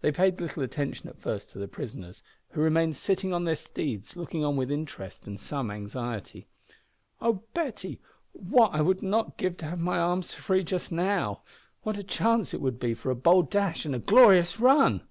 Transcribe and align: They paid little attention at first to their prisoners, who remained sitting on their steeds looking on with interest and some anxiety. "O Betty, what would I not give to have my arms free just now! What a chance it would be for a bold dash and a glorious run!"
They 0.00 0.10
paid 0.10 0.40
little 0.40 0.62
attention 0.62 1.10
at 1.10 1.18
first 1.20 1.50
to 1.50 1.58
their 1.58 1.68
prisoners, 1.68 2.22
who 2.52 2.62
remained 2.62 2.96
sitting 2.96 3.34
on 3.34 3.44
their 3.44 3.54
steeds 3.54 4.16
looking 4.16 4.42
on 4.42 4.56
with 4.56 4.70
interest 4.70 5.26
and 5.26 5.38
some 5.38 5.70
anxiety. 5.70 6.46
"O 7.20 7.42
Betty, 7.52 8.00
what 8.32 8.72
would 8.82 9.04
I 9.04 9.06
not 9.06 9.36
give 9.36 9.58
to 9.58 9.66
have 9.66 9.78
my 9.78 9.98
arms 9.98 10.32
free 10.32 10.64
just 10.64 10.90
now! 10.90 11.42
What 11.82 11.98
a 11.98 12.02
chance 12.02 12.54
it 12.54 12.62
would 12.62 12.80
be 12.80 12.94
for 12.94 13.10
a 13.10 13.14
bold 13.14 13.50
dash 13.50 13.84
and 13.84 13.94
a 13.94 13.98
glorious 13.98 14.58
run!" 14.58 15.02